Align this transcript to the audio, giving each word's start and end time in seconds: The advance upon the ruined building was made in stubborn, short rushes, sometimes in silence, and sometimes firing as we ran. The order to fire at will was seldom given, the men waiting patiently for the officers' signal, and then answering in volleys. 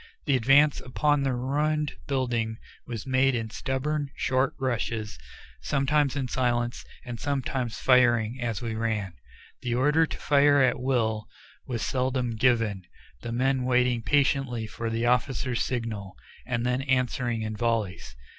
The 0.25 0.35
advance 0.35 0.79
upon 0.81 1.21
the 1.21 1.35
ruined 1.35 1.93
building 2.07 2.57
was 2.87 3.05
made 3.05 3.35
in 3.35 3.51
stubborn, 3.51 4.09
short 4.15 4.55
rushes, 4.59 5.19
sometimes 5.61 6.15
in 6.15 6.27
silence, 6.27 6.83
and 7.05 7.19
sometimes 7.19 7.77
firing 7.77 8.41
as 8.41 8.63
we 8.63 8.73
ran. 8.73 9.13
The 9.61 9.75
order 9.75 10.07
to 10.07 10.17
fire 10.17 10.59
at 10.59 10.79
will 10.79 11.27
was 11.67 11.85
seldom 11.85 12.31
given, 12.31 12.81
the 13.21 13.31
men 13.31 13.63
waiting 13.63 14.01
patiently 14.01 14.65
for 14.65 14.89
the 14.89 15.05
officers' 15.05 15.61
signal, 15.61 16.17
and 16.47 16.65
then 16.65 16.81
answering 16.81 17.43
in 17.43 17.55
volleys. 17.55 18.15